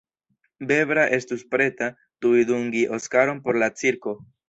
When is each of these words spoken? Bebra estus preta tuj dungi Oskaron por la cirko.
Bebra 0.71 1.03
estus 1.17 1.45
preta 1.53 1.91
tuj 2.25 2.43
dungi 2.55 2.85
Oskaron 3.01 3.47
por 3.49 3.65
la 3.65 3.75
cirko. 3.87 4.21